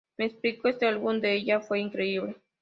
Me 0.17 0.25
explico, 0.25 0.67
ese 0.67 0.87
álbum 0.87 1.21
de 1.21 1.35
ella 1.35 1.61
fue 1.61 1.79
increíble. 1.79 2.35